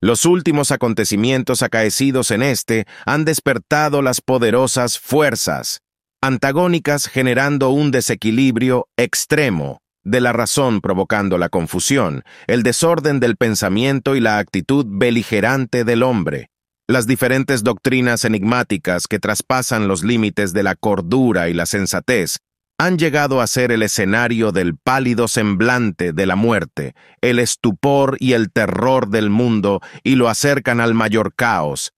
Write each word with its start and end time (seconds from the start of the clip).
Los 0.00 0.26
últimos 0.26 0.70
acontecimientos 0.70 1.62
acaecidos 1.62 2.30
en 2.30 2.44
este 2.44 2.86
han 3.04 3.24
despertado 3.24 4.00
las 4.00 4.20
poderosas 4.20 4.96
fuerzas, 5.00 5.80
antagónicas 6.22 7.08
generando 7.08 7.70
un 7.70 7.90
desequilibrio 7.90 8.86
extremo 8.96 9.80
de 10.04 10.20
la 10.20 10.32
razón 10.32 10.80
provocando 10.80 11.36
la 11.36 11.48
confusión, 11.48 12.22
el 12.46 12.62
desorden 12.62 13.18
del 13.18 13.36
pensamiento 13.36 14.14
y 14.14 14.20
la 14.20 14.38
actitud 14.38 14.86
beligerante 14.88 15.84
del 15.84 16.04
hombre. 16.04 16.48
Las 16.86 17.06
diferentes 17.06 17.64
doctrinas 17.64 18.24
enigmáticas 18.24 19.08
que 19.08 19.18
traspasan 19.18 19.88
los 19.88 20.04
límites 20.04 20.52
de 20.52 20.62
la 20.62 20.76
cordura 20.76 21.48
y 21.48 21.54
la 21.54 21.66
sensatez 21.66 22.38
han 22.78 22.96
llegado 22.96 23.40
a 23.40 23.46
ser 23.48 23.72
el 23.72 23.82
escenario 23.82 24.52
del 24.52 24.76
pálido 24.76 25.26
semblante 25.26 26.12
de 26.12 26.26
la 26.26 26.36
muerte, 26.36 26.94
el 27.20 27.40
estupor 27.40 28.16
y 28.20 28.34
el 28.34 28.52
terror 28.52 29.08
del 29.08 29.30
mundo 29.30 29.80
y 30.04 30.14
lo 30.14 30.28
acercan 30.28 30.80
al 30.80 30.94
mayor 30.94 31.34
caos 31.34 31.92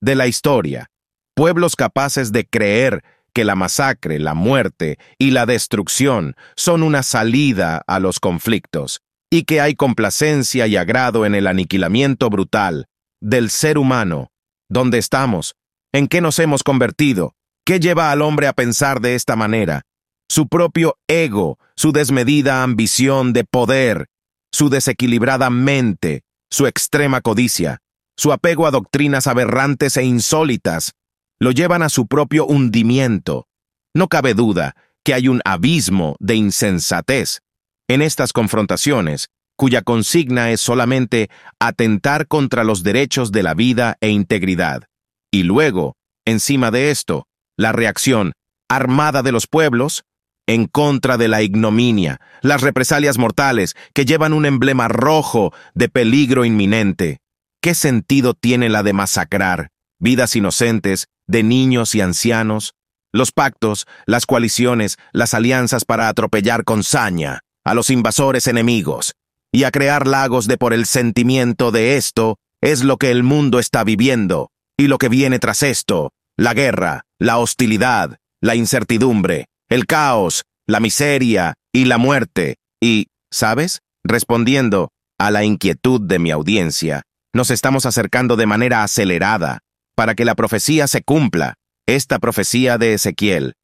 de 0.00 0.14
la 0.14 0.26
historia. 0.26 0.90
Pueblos 1.34 1.74
capaces 1.74 2.32
de 2.32 2.46
creer 2.46 3.02
que 3.32 3.44
la 3.44 3.54
masacre, 3.54 4.18
la 4.18 4.34
muerte 4.34 4.98
y 5.18 5.30
la 5.30 5.46
destrucción 5.46 6.34
son 6.54 6.82
una 6.82 7.02
salida 7.02 7.82
a 7.86 7.98
los 8.00 8.20
conflictos, 8.20 9.00
y 9.30 9.44
que 9.44 9.60
hay 9.60 9.74
complacencia 9.74 10.66
y 10.66 10.76
agrado 10.76 11.24
en 11.24 11.34
el 11.34 11.46
aniquilamiento 11.46 12.28
brutal 12.28 12.86
del 13.20 13.48
ser 13.50 13.78
humano. 13.78 14.28
¿Dónde 14.68 14.98
estamos? 14.98 15.54
¿En 15.92 16.08
qué 16.08 16.20
nos 16.20 16.38
hemos 16.40 16.62
convertido? 16.62 17.34
¿Qué 17.64 17.78
lleva 17.78 18.10
al 18.10 18.22
hombre 18.22 18.48
a 18.48 18.52
pensar 18.52 19.00
de 19.00 19.14
esta 19.14 19.36
manera? 19.36 19.82
Su 20.30 20.46
propio 20.46 20.96
ego, 21.08 21.58
su 21.74 21.90
desmedida 21.90 22.62
ambición 22.62 23.32
de 23.32 23.42
poder, 23.42 24.06
su 24.52 24.70
desequilibrada 24.70 25.50
mente, 25.50 26.22
su 26.48 26.68
extrema 26.68 27.20
codicia, 27.20 27.78
su 28.16 28.32
apego 28.32 28.68
a 28.68 28.70
doctrinas 28.70 29.26
aberrantes 29.26 29.96
e 29.96 30.04
insólitas, 30.04 30.92
lo 31.40 31.50
llevan 31.50 31.82
a 31.82 31.88
su 31.88 32.06
propio 32.06 32.46
hundimiento. 32.46 33.48
No 33.92 34.06
cabe 34.06 34.34
duda 34.34 34.76
que 35.04 35.14
hay 35.14 35.26
un 35.26 35.40
abismo 35.44 36.14
de 36.20 36.36
insensatez 36.36 37.40
en 37.88 38.00
estas 38.00 38.32
confrontaciones, 38.32 39.30
cuya 39.56 39.82
consigna 39.82 40.52
es 40.52 40.60
solamente 40.60 41.28
atentar 41.58 42.28
contra 42.28 42.62
los 42.62 42.84
derechos 42.84 43.32
de 43.32 43.42
la 43.42 43.54
vida 43.54 43.96
e 44.00 44.10
integridad. 44.10 44.84
Y 45.32 45.42
luego, 45.42 45.96
encima 46.24 46.70
de 46.70 46.92
esto, 46.92 47.26
la 47.56 47.72
reacción 47.72 48.32
armada 48.68 49.24
de 49.24 49.32
los 49.32 49.48
pueblos 49.48 50.04
en 50.54 50.66
contra 50.66 51.16
de 51.16 51.28
la 51.28 51.42
ignominia, 51.42 52.20
las 52.42 52.60
represalias 52.60 53.18
mortales 53.18 53.76
que 53.94 54.04
llevan 54.04 54.32
un 54.32 54.46
emblema 54.46 54.88
rojo 54.88 55.52
de 55.74 55.88
peligro 55.88 56.44
inminente. 56.44 57.18
¿Qué 57.62 57.74
sentido 57.74 58.34
tiene 58.34 58.68
la 58.68 58.82
de 58.82 58.92
masacrar 58.92 59.68
vidas 60.00 60.34
inocentes 60.34 61.06
de 61.28 61.44
niños 61.44 61.94
y 61.94 62.00
ancianos, 62.00 62.74
los 63.12 63.30
pactos, 63.30 63.86
las 64.06 64.26
coaliciones, 64.26 64.96
las 65.12 65.34
alianzas 65.34 65.84
para 65.84 66.08
atropellar 66.08 66.64
con 66.64 66.82
saña 66.82 67.40
a 67.64 67.74
los 67.74 67.90
invasores 67.90 68.48
enemigos 68.48 69.12
y 69.52 69.64
a 69.64 69.70
crear 69.70 70.08
lagos 70.08 70.48
de 70.48 70.58
por 70.58 70.72
el 70.72 70.86
sentimiento 70.86 71.70
de 71.70 71.96
esto 71.96 72.38
es 72.60 72.82
lo 72.82 72.96
que 72.96 73.12
el 73.12 73.22
mundo 73.22 73.60
está 73.60 73.84
viviendo 73.84 74.50
y 74.76 74.88
lo 74.88 74.98
que 74.98 75.08
viene 75.08 75.38
tras 75.38 75.62
esto, 75.62 76.10
la 76.36 76.54
guerra, 76.54 77.02
la 77.20 77.38
hostilidad, 77.38 78.16
la 78.40 78.56
incertidumbre, 78.56 79.46
el 79.70 79.86
caos, 79.86 80.42
la 80.66 80.80
miseria 80.80 81.54
y 81.72 81.84
la 81.86 81.96
muerte. 81.96 82.56
Y, 82.82 83.06
¿sabes? 83.30 83.80
Respondiendo 84.04 84.90
a 85.18 85.30
la 85.30 85.44
inquietud 85.44 86.00
de 86.00 86.18
mi 86.18 86.30
audiencia, 86.30 87.02
nos 87.32 87.50
estamos 87.50 87.86
acercando 87.86 88.36
de 88.36 88.46
manera 88.46 88.82
acelerada 88.82 89.60
para 89.96 90.14
que 90.14 90.24
la 90.24 90.34
profecía 90.34 90.88
se 90.88 91.02
cumpla, 91.02 91.54
esta 91.86 92.18
profecía 92.18 92.78
de 92.78 92.94
Ezequiel, 92.94 93.54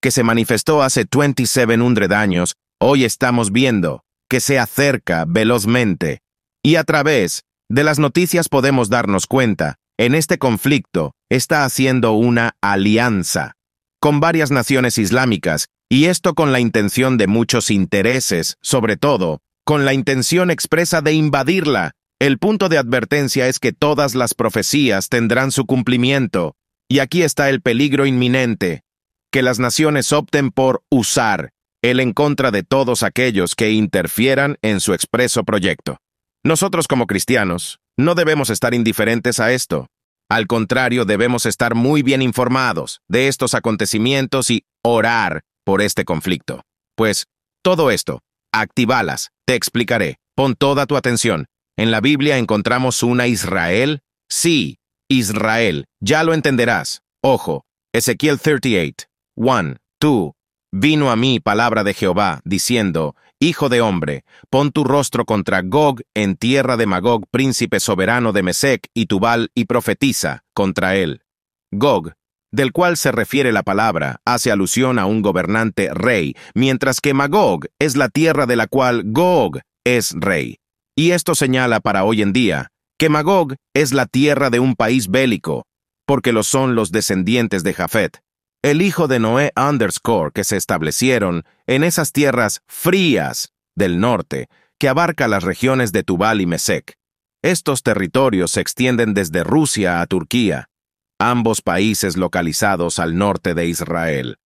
que 0.00 0.10
se 0.10 0.22
manifestó 0.22 0.82
hace 0.82 1.04
2700 1.10 2.10
años, 2.12 2.54
hoy 2.80 3.04
estamos 3.04 3.50
viendo 3.50 4.04
que 4.28 4.40
se 4.40 4.58
acerca 4.58 5.24
velozmente. 5.26 6.20
Y 6.62 6.76
a 6.76 6.84
través 6.84 7.42
de 7.68 7.84
las 7.84 7.98
noticias 7.98 8.48
podemos 8.48 8.90
darnos 8.90 9.26
cuenta, 9.26 9.76
en 9.98 10.14
este 10.14 10.38
conflicto 10.38 11.12
está 11.30 11.64
haciendo 11.64 12.12
una 12.12 12.52
alianza 12.60 13.57
con 14.00 14.20
varias 14.20 14.50
naciones 14.50 14.98
islámicas, 14.98 15.68
y 15.88 16.06
esto 16.06 16.34
con 16.34 16.52
la 16.52 16.60
intención 16.60 17.18
de 17.18 17.26
muchos 17.26 17.70
intereses, 17.70 18.56
sobre 18.60 18.96
todo, 18.96 19.40
con 19.64 19.84
la 19.84 19.94
intención 19.94 20.50
expresa 20.50 21.00
de 21.00 21.12
invadirla 21.12 21.92
el 22.20 22.38
punto 22.38 22.68
de 22.68 22.78
advertencia 22.78 23.46
es 23.46 23.60
que 23.60 23.72
todas 23.72 24.16
las 24.16 24.34
profecías 24.34 25.08
tendrán 25.08 25.52
su 25.52 25.66
cumplimiento, 25.66 26.56
y 26.88 26.98
aquí 26.98 27.22
está 27.22 27.48
el 27.48 27.62
peligro 27.62 28.06
inminente, 28.06 28.82
que 29.30 29.42
las 29.42 29.60
naciones 29.60 30.12
opten 30.12 30.50
por 30.50 30.82
usar 30.90 31.52
el 31.80 32.00
en 32.00 32.12
contra 32.12 32.50
de 32.50 32.64
todos 32.64 33.04
aquellos 33.04 33.54
que 33.54 33.70
interfieran 33.70 34.56
en 34.62 34.80
su 34.80 34.94
expreso 34.94 35.44
proyecto. 35.44 35.98
Nosotros 36.42 36.88
como 36.88 37.06
cristianos 37.06 37.78
no 37.96 38.16
debemos 38.16 38.50
estar 38.50 38.74
indiferentes 38.74 39.38
a 39.38 39.52
esto. 39.52 39.86
Al 40.30 40.46
contrario, 40.46 41.06
debemos 41.06 41.46
estar 41.46 41.74
muy 41.74 42.02
bien 42.02 42.20
informados 42.20 43.00
de 43.08 43.28
estos 43.28 43.54
acontecimientos 43.54 44.50
y 44.50 44.64
orar 44.84 45.42
por 45.64 45.80
este 45.80 46.04
conflicto. 46.04 46.62
Pues, 46.96 47.26
todo 47.62 47.90
esto, 47.90 48.20
activalas, 48.52 49.30
te 49.46 49.54
explicaré. 49.54 50.16
Pon 50.34 50.54
toda 50.54 50.86
tu 50.86 50.96
atención. 50.96 51.46
¿En 51.76 51.90
la 51.90 52.00
Biblia 52.00 52.36
encontramos 52.36 53.02
una 53.02 53.26
Israel? 53.26 54.00
Sí, 54.28 54.78
Israel. 55.08 55.86
Ya 56.00 56.24
lo 56.24 56.34
entenderás. 56.34 57.00
Ojo, 57.22 57.64
Ezequiel 57.94 58.38
38, 58.38 59.06
1, 59.36 59.76
2. 60.00 60.32
Vino 60.70 61.10
a 61.10 61.16
mí 61.16 61.40
palabra 61.40 61.82
de 61.82 61.94
Jehová, 61.94 62.42
diciendo, 62.44 63.16
Hijo 63.40 63.68
de 63.68 63.80
hombre, 63.80 64.24
pon 64.50 64.72
tu 64.72 64.82
rostro 64.82 65.24
contra 65.24 65.62
Gog 65.62 66.02
en 66.12 66.34
tierra 66.36 66.76
de 66.76 66.86
Magog, 66.86 67.28
príncipe 67.30 67.78
soberano 67.78 68.32
de 68.32 68.42
Mesec 68.42 68.88
y 68.94 69.06
Tubal, 69.06 69.52
y 69.54 69.66
profetiza 69.66 70.42
contra 70.54 70.96
él. 70.96 71.22
Gog, 71.70 72.14
del 72.50 72.72
cual 72.72 72.96
se 72.96 73.12
refiere 73.12 73.52
la 73.52 73.62
palabra, 73.62 74.20
hace 74.24 74.50
alusión 74.50 74.98
a 74.98 75.06
un 75.06 75.22
gobernante 75.22 75.94
rey, 75.94 76.34
mientras 76.54 77.00
que 77.00 77.14
Magog 77.14 77.66
es 77.78 77.94
la 77.94 78.08
tierra 78.08 78.46
de 78.46 78.56
la 78.56 78.66
cual 78.66 79.04
Gog 79.06 79.60
es 79.86 80.16
rey. 80.18 80.56
Y 80.96 81.12
esto 81.12 81.36
señala 81.36 81.78
para 81.78 82.02
hoy 82.02 82.22
en 82.22 82.32
día 82.32 82.72
que 82.98 83.08
Magog 83.08 83.54
es 83.72 83.92
la 83.92 84.06
tierra 84.06 84.50
de 84.50 84.58
un 84.58 84.74
país 84.74 85.06
bélico, 85.06 85.64
porque 86.06 86.32
lo 86.32 86.42
son 86.42 86.74
los 86.74 86.90
descendientes 86.90 87.62
de 87.62 87.72
Jafet, 87.72 88.18
el 88.62 88.82
hijo 88.82 89.06
de 89.08 89.20
Noé 89.20 89.52
underscore 89.56 90.32
que 90.32 90.44
se 90.44 90.56
establecieron 90.56 91.44
en 91.66 91.84
esas 91.84 92.12
tierras 92.12 92.62
frías 92.66 93.52
del 93.76 94.00
norte 94.00 94.48
que 94.78 94.88
abarca 94.88 95.28
las 95.28 95.44
regiones 95.44 95.92
de 95.92 96.02
Tubal 96.02 96.40
y 96.40 96.46
Mesec. 96.46 96.94
Estos 97.42 97.82
territorios 97.82 98.50
se 98.50 98.60
extienden 98.60 99.14
desde 99.14 99.44
Rusia 99.44 100.00
a 100.00 100.06
Turquía, 100.06 100.68
ambos 101.20 101.62
países 101.62 102.16
localizados 102.16 102.98
al 102.98 103.16
norte 103.16 103.54
de 103.54 103.66
Israel. 103.66 104.38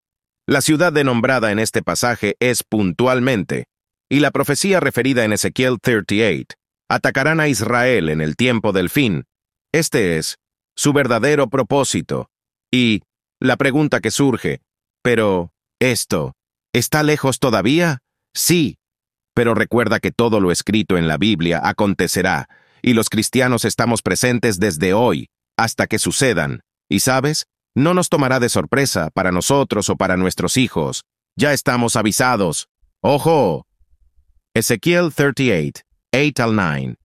La 0.47 0.61
ciudad 0.61 0.93
denombrada 0.93 1.53
en 1.53 1.59
este 1.59 1.83
pasaje 1.83 2.37
es 2.41 2.65
puntualmente 2.65 3.67
y 4.11 4.21
la 4.21 4.31
profecía 4.31 4.79
referida 4.79 5.25
en 5.25 5.33
Ezequiel 5.33 5.79
38, 5.81 6.57
atacarán 6.91 7.41
a 7.41 7.49
Israel 7.49 8.11
en 8.11 8.21
el 8.21 8.37
tiempo 8.37 8.73
del 8.73 8.91
fin. 8.91 9.25
Este 9.73 10.19
es 10.19 10.37
su 10.77 10.93
verdadero 10.93 11.49
propósito. 11.49 12.29
Y 12.71 13.03
la 13.43 13.57
pregunta 13.57 14.01
que 14.01 14.13
surge, 14.13 14.61
pero, 15.03 15.53
¿esto 15.81 16.35
está 16.73 17.03
lejos 17.03 17.41
todavía? 17.41 17.99
Sí, 18.35 18.79
pero 19.35 19.55
recuerda 19.55 19.99
que 19.99 20.13
todo 20.13 20.41
lo 20.41 20.53
escrito 20.53 20.97
en 20.97 21.09
la 21.09 21.17
Biblia 21.17 21.61
acontecerá, 21.63 22.49
y 22.83 22.95
los 22.95 23.11
cristianos 23.11 23.65
estamos 23.65 24.01
presentes 24.03 24.61
desde 24.61 24.95
hoy 24.95 25.29
hasta 25.57 25.89
que 25.89 25.99
sucedan. 25.99 26.61
Y 26.89 27.01
sabes, 27.01 27.47
no 27.75 27.95
nos 27.95 28.09
tomará 28.09 28.39
de 28.39 28.49
sorpresa 28.49 29.11
para 29.13 29.33
nosotros 29.33 29.89
o 29.91 29.97
para 29.97 30.17
nuestros 30.17 30.57
hijos. 30.57 31.03
Ya 31.37 31.53
estamos 31.53 31.97
avisados. 31.97 32.69
¡Ojo! 33.01 33.67
Ezequiel 34.55 35.13
38, 35.13 35.83
8 36.15 36.45
al 36.45 36.55
9. 36.55 36.97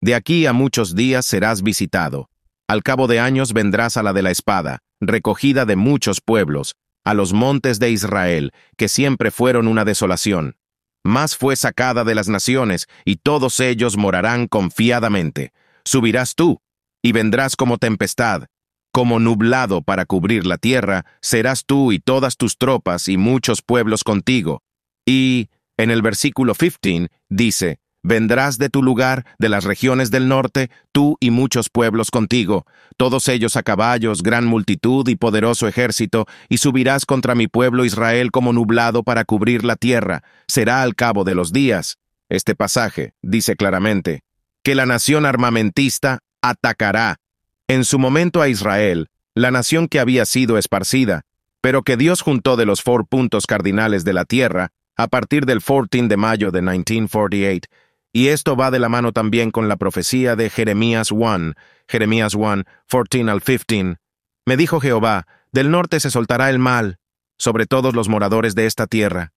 De 0.00 0.14
aquí 0.14 0.46
a 0.46 0.52
muchos 0.52 0.94
días 0.94 1.26
serás 1.26 1.62
visitado. 1.62 2.28
Al 2.68 2.82
cabo 2.82 3.08
de 3.08 3.20
años 3.20 3.52
vendrás 3.52 3.96
a 3.96 4.02
la 4.02 4.12
de 4.12 4.22
la 4.22 4.30
espada, 4.30 4.78
recogida 5.06 5.66
de 5.66 5.76
muchos 5.76 6.20
pueblos, 6.20 6.76
a 7.04 7.14
los 7.14 7.32
montes 7.32 7.78
de 7.78 7.90
Israel, 7.90 8.52
que 8.76 8.88
siempre 8.88 9.30
fueron 9.30 9.68
una 9.68 9.84
desolación. 9.84 10.56
Más 11.04 11.36
fue 11.36 11.56
sacada 11.56 12.04
de 12.04 12.14
las 12.14 12.28
naciones, 12.28 12.86
y 13.04 13.16
todos 13.16 13.58
ellos 13.60 13.96
morarán 13.96 14.46
confiadamente. 14.46 15.52
Subirás 15.84 16.36
tú, 16.36 16.60
y 17.02 17.12
vendrás 17.12 17.56
como 17.56 17.78
tempestad, 17.78 18.46
como 18.92 19.18
nublado 19.18 19.82
para 19.82 20.06
cubrir 20.06 20.46
la 20.46 20.58
tierra, 20.58 21.04
serás 21.20 21.64
tú 21.66 21.92
y 21.92 21.98
todas 21.98 22.36
tus 22.36 22.56
tropas 22.56 23.08
y 23.08 23.16
muchos 23.16 23.62
pueblos 23.62 24.04
contigo. 24.04 24.62
Y 25.04 25.48
en 25.76 25.90
el 25.90 26.02
versículo 26.02 26.54
15 26.54 27.08
dice, 27.28 27.80
Vendrás 28.04 28.58
de 28.58 28.68
tu 28.68 28.82
lugar, 28.82 29.24
de 29.38 29.48
las 29.48 29.62
regiones 29.62 30.10
del 30.10 30.26
norte, 30.26 30.70
tú 30.90 31.16
y 31.20 31.30
muchos 31.30 31.70
pueblos 31.70 32.10
contigo, 32.10 32.66
todos 32.96 33.28
ellos 33.28 33.56
a 33.56 33.62
caballos, 33.62 34.24
gran 34.24 34.44
multitud 34.44 35.06
y 35.08 35.14
poderoso 35.14 35.68
ejército, 35.68 36.26
y 36.48 36.58
subirás 36.58 37.06
contra 37.06 37.36
mi 37.36 37.46
pueblo 37.46 37.84
Israel 37.84 38.32
como 38.32 38.52
nublado 38.52 39.04
para 39.04 39.24
cubrir 39.24 39.64
la 39.64 39.76
tierra. 39.76 40.24
Será 40.48 40.82
al 40.82 40.96
cabo 40.96 41.22
de 41.22 41.36
los 41.36 41.52
días. 41.52 41.98
Este 42.28 42.56
pasaje 42.56 43.14
dice 43.22 43.54
claramente 43.54 44.22
que 44.64 44.74
la 44.74 44.86
nación 44.86 45.24
armamentista 45.24 46.20
atacará 46.40 47.20
en 47.68 47.84
su 47.84 48.00
momento 48.00 48.42
a 48.42 48.48
Israel, 48.48 49.10
la 49.34 49.52
nación 49.52 49.86
que 49.86 50.00
había 50.00 50.26
sido 50.26 50.58
esparcida, 50.58 51.22
pero 51.60 51.82
que 51.82 51.96
Dios 51.96 52.20
juntó 52.20 52.56
de 52.56 52.66
los 52.66 52.82
four 52.82 53.06
puntos 53.06 53.46
cardinales 53.46 54.04
de 54.04 54.12
la 54.12 54.24
tierra 54.24 54.70
a 54.96 55.06
partir 55.06 55.46
del 55.46 55.60
14 55.62 56.08
de 56.08 56.16
mayo 56.16 56.50
de 56.50 56.62
1948 56.62 57.68
y 58.12 58.28
esto 58.28 58.56
va 58.56 58.70
de 58.70 58.78
la 58.78 58.88
mano 58.88 59.12
también 59.12 59.50
con 59.50 59.68
la 59.68 59.76
profecía 59.76 60.36
de 60.36 60.50
Jeremías 60.50 61.10
1, 61.10 61.54
Jeremías 61.88 62.34
1, 62.34 62.64
14 62.88 63.30
al 63.30 63.42
15. 63.42 63.96
Me 64.44 64.56
dijo 64.56 64.80
Jehová, 64.80 65.26
del 65.52 65.70
norte 65.70 65.98
se 65.98 66.10
soltará 66.10 66.50
el 66.50 66.58
mal 66.58 66.98
sobre 67.38 67.66
todos 67.66 67.94
los 67.94 68.08
moradores 68.08 68.54
de 68.54 68.66
esta 68.66 68.86
tierra. 68.86 69.32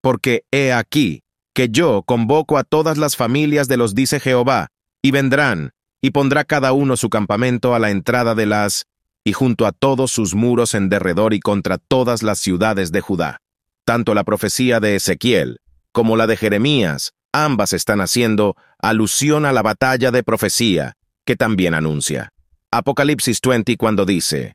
Porque 0.00 0.44
he 0.50 0.72
aquí 0.72 1.22
que 1.52 1.68
yo 1.68 2.02
convoco 2.02 2.58
a 2.58 2.64
todas 2.64 2.98
las 2.98 3.16
familias 3.16 3.68
de 3.68 3.76
los 3.76 3.94
dice 3.94 4.20
Jehová, 4.20 4.68
y 5.02 5.10
vendrán, 5.10 5.72
y 6.00 6.10
pondrá 6.10 6.44
cada 6.44 6.72
uno 6.72 6.96
su 6.96 7.08
campamento 7.08 7.74
a 7.74 7.78
la 7.78 7.90
entrada 7.90 8.34
de 8.34 8.46
las, 8.46 8.86
y 9.24 9.32
junto 9.32 9.66
a 9.66 9.72
todos 9.72 10.10
sus 10.10 10.34
muros 10.34 10.74
en 10.74 10.88
derredor 10.88 11.34
y 11.34 11.40
contra 11.40 11.78
todas 11.78 12.22
las 12.22 12.38
ciudades 12.38 12.92
de 12.92 13.00
Judá. 13.00 13.40
Tanto 13.84 14.14
la 14.14 14.24
profecía 14.24 14.80
de 14.80 14.96
Ezequiel 14.96 15.60
como 15.92 16.16
la 16.16 16.26
de 16.26 16.36
Jeremías 16.36 17.15
ambas 17.44 17.72
están 17.72 18.00
haciendo 18.00 18.56
alusión 18.78 19.44
a 19.44 19.52
la 19.52 19.62
batalla 19.62 20.10
de 20.10 20.22
profecía 20.22 20.96
que 21.24 21.36
también 21.36 21.74
anuncia. 21.74 22.32
Apocalipsis 22.70 23.40
20 23.40 23.76
cuando 23.76 24.04
dice, 24.04 24.54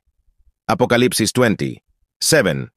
Apocalipsis 0.66 1.32
20, 1.32 1.82
7, 2.20 2.70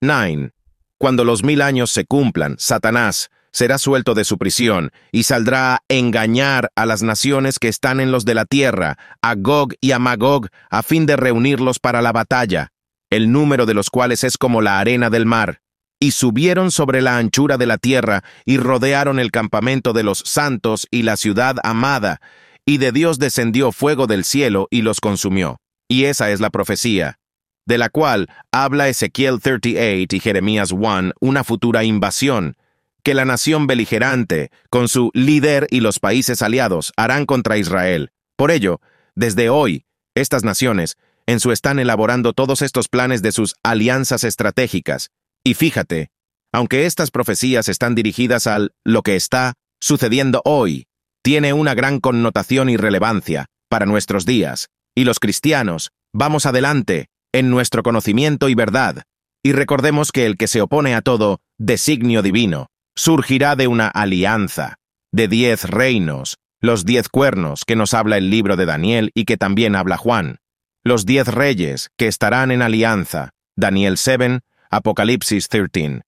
9, 0.00 0.52
cuando 0.98 1.24
los 1.24 1.42
mil 1.42 1.62
años 1.62 1.90
se 1.90 2.04
cumplan, 2.04 2.56
Satanás 2.58 3.30
será 3.52 3.78
suelto 3.78 4.14
de 4.14 4.24
su 4.24 4.36
prisión 4.36 4.90
y 5.12 5.22
saldrá 5.22 5.76
a 5.76 5.80
engañar 5.88 6.70
a 6.74 6.84
las 6.84 7.02
naciones 7.02 7.58
que 7.58 7.68
están 7.68 8.00
en 8.00 8.12
los 8.12 8.24
de 8.24 8.34
la 8.34 8.44
tierra, 8.44 8.98
a 9.22 9.34
Gog 9.34 9.74
y 9.80 9.92
a 9.92 9.98
Magog, 9.98 10.48
a 10.70 10.82
fin 10.82 11.06
de 11.06 11.16
reunirlos 11.16 11.78
para 11.78 12.02
la 12.02 12.12
batalla, 12.12 12.72
el 13.10 13.32
número 13.32 13.64
de 13.64 13.74
los 13.74 13.90
cuales 13.90 14.24
es 14.24 14.36
como 14.36 14.60
la 14.60 14.78
arena 14.80 15.08
del 15.08 15.24
mar 15.24 15.60
y 15.98 16.10
subieron 16.10 16.70
sobre 16.70 17.02
la 17.02 17.16
anchura 17.18 17.56
de 17.58 17.66
la 17.66 17.78
tierra, 17.78 18.22
y 18.44 18.58
rodearon 18.58 19.18
el 19.18 19.30
campamento 19.30 19.92
de 19.92 20.02
los 20.02 20.22
santos 20.24 20.86
y 20.90 21.02
la 21.02 21.16
ciudad 21.16 21.56
amada, 21.62 22.20
y 22.64 22.78
de 22.78 22.92
Dios 22.92 23.18
descendió 23.18 23.72
fuego 23.72 24.06
del 24.06 24.24
cielo 24.24 24.68
y 24.70 24.82
los 24.82 25.00
consumió. 25.00 25.60
Y 25.88 26.04
esa 26.04 26.30
es 26.30 26.40
la 26.40 26.50
profecía, 26.50 27.18
de 27.64 27.78
la 27.78 27.88
cual 27.88 28.28
habla 28.52 28.88
Ezequiel 28.88 29.40
38 29.40 30.16
y 30.16 30.20
Jeremías 30.20 30.72
1, 30.72 31.12
una 31.20 31.44
futura 31.44 31.84
invasión, 31.84 32.56
que 33.02 33.14
la 33.14 33.24
nación 33.24 33.68
beligerante, 33.68 34.50
con 34.68 34.88
su 34.88 35.10
líder 35.14 35.68
y 35.70 35.80
los 35.80 36.00
países 36.00 36.42
aliados, 36.42 36.92
harán 36.96 37.24
contra 37.24 37.56
Israel. 37.56 38.10
Por 38.36 38.50
ello, 38.50 38.80
desde 39.14 39.48
hoy, 39.48 39.86
estas 40.16 40.42
naciones, 40.42 40.96
en 41.26 41.40
su 41.40 41.52
están 41.52 41.78
elaborando 41.78 42.32
todos 42.32 42.62
estos 42.62 42.88
planes 42.88 43.22
de 43.22 43.32
sus 43.32 43.54
alianzas 43.62 44.24
estratégicas, 44.24 45.10
y 45.46 45.54
fíjate, 45.54 46.08
aunque 46.52 46.86
estas 46.86 47.12
profecías 47.12 47.68
están 47.68 47.94
dirigidas 47.94 48.48
al 48.48 48.72
lo 48.84 49.02
que 49.02 49.14
está 49.14 49.54
sucediendo 49.80 50.42
hoy, 50.44 50.86
tiene 51.22 51.52
una 51.52 51.72
gran 51.72 52.00
connotación 52.00 52.68
y 52.68 52.76
relevancia 52.76 53.46
para 53.70 53.86
nuestros 53.86 54.26
días, 54.26 54.70
y 54.92 55.04
los 55.04 55.20
cristianos 55.20 55.90
vamos 56.12 56.46
adelante 56.46 57.06
en 57.32 57.48
nuestro 57.48 57.84
conocimiento 57.84 58.48
y 58.48 58.56
verdad, 58.56 59.04
y 59.40 59.52
recordemos 59.52 60.10
que 60.10 60.26
el 60.26 60.36
que 60.36 60.48
se 60.48 60.62
opone 60.62 60.96
a 60.96 61.00
todo 61.00 61.38
designio 61.58 62.22
divino 62.22 62.66
surgirá 62.96 63.54
de 63.54 63.68
una 63.68 63.86
alianza, 63.86 64.78
de 65.12 65.28
diez 65.28 65.62
reinos, 65.62 66.38
los 66.60 66.84
diez 66.84 67.08
cuernos 67.08 67.64
que 67.64 67.76
nos 67.76 67.94
habla 67.94 68.16
el 68.16 68.30
libro 68.30 68.56
de 68.56 68.66
Daniel 68.66 69.12
y 69.14 69.26
que 69.26 69.36
también 69.36 69.76
habla 69.76 69.96
Juan, 69.96 70.38
los 70.82 71.06
diez 71.06 71.28
reyes 71.28 71.90
que 71.96 72.08
estarán 72.08 72.50
en 72.50 72.62
alianza, 72.62 73.30
Daniel 73.54 73.96
7, 73.96 74.40
Apocalipsis 74.76 75.48
13, 75.48 76.02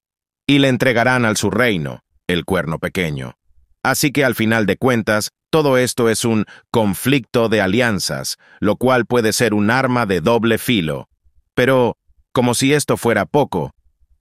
y 0.45 0.59
le 0.59 0.67
entregarán 0.67 1.25
al 1.25 1.37
su 1.37 1.49
reino, 1.49 2.03
el 2.27 2.45
cuerno 2.45 2.77
pequeño. 2.77 3.33
Así 3.81 4.11
que 4.11 4.23
al 4.23 4.35
final 4.35 4.67
de 4.67 4.77
cuentas, 4.77 5.31
todo 5.49 5.79
esto 5.79 6.07
es 6.07 6.23
un 6.23 6.45
conflicto 6.69 7.49
de 7.49 7.61
alianzas, 7.61 8.37
lo 8.59 8.75
cual 8.75 9.07
puede 9.07 9.33
ser 9.33 9.55
un 9.55 9.71
arma 9.71 10.05
de 10.05 10.21
doble 10.21 10.59
filo. 10.59 11.09
Pero, 11.55 11.97
como 12.31 12.53
si 12.53 12.71
esto 12.71 12.95
fuera 12.95 13.25
poco, 13.25 13.73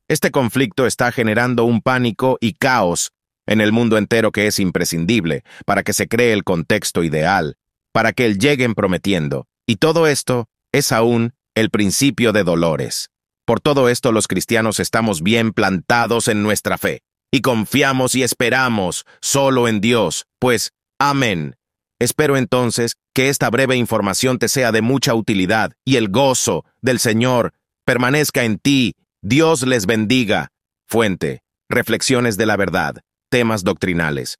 este 0.09 0.31
conflicto 0.31 0.87
está 0.87 1.13
generando 1.13 1.65
un 1.65 1.83
pánico 1.83 2.39
y 2.41 2.55
caos 2.55 3.13
en 3.47 3.61
el 3.61 3.71
mundo 3.71 3.99
entero 3.99 4.33
que 4.33 4.47
es 4.47 4.59
imprescindible 4.61 5.45
para 5.67 5.83
que 5.83 5.93
se 5.93 6.09
cree 6.09 6.33
el 6.33 6.43
contexto 6.43 7.05
ideal, 7.05 7.59
para 7.93 8.15
que 8.15 8.25
él 8.25 8.39
lleguen 8.39 8.75
prometiendo. 8.75 9.47
Y 9.67 9.77
todo 9.77 10.07
esto 10.07 10.49
es 10.73 10.91
aún 10.91 11.35
el 11.55 11.69
principio 11.69 12.33
de 12.33 12.45
dolores. 12.45 13.11
Por 13.49 13.61
todo 13.61 13.89
esto 13.89 14.13
los 14.13 14.29
cristianos 14.29 14.79
estamos 14.79 15.23
bien 15.23 15.55
plantados 15.55 16.29
en 16.29 16.43
nuestra 16.43 16.77
fe, 16.77 17.01
y 17.33 17.41
confiamos 17.41 18.15
y 18.15 18.23
esperamos 18.23 19.07
solo 19.23 19.69
en 19.69 19.81
Dios, 19.81 20.27
pues, 20.39 20.73
amén. 20.99 21.57
Espero 21.99 22.37
entonces 22.37 22.97
que 23.15 23.31
esta 23.31 23.49
breve 23.49 23.75
información 23.77 24.39
te 24.39 24.49
sea 24.49 24.71
de 24.71 24.83
mucha 24.83 25.15
utilidad 25.15 25.73
y 25.87 25.97
el 25.97 26.11
gozo 26.11 26.67
del 26.83 26.99
Señor 26.99 27.55
permanezca 27.87 28.45
en 28.45 28.59
ti. 28.59 28.93
Dios 29.23 29.63
les 29.63 29.87
bendiga. 29.87 30.49
Fuente. 30.87 31.41
Reflexiones 31.71 32.37
de 32.37 32.45
la 32.45 32.57
verdad. 32.59 33.01
Temas 33.31 33.65
doctrinales. 33.65 34.37